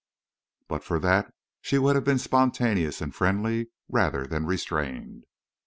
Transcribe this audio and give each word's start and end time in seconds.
But 0.67 0.83
for 0.83 0.97
that 0.97 1.31
she 1.61 1.77
would 1.77 1.93
have 1.95 2.03
been 2.05 2.17
spontaneous 2.17 3.01
and 3.01 3.13
friendly 3.13 3.69
rather 3.87 4.25
than 4.25 4.47
restrained. 4.47 5.25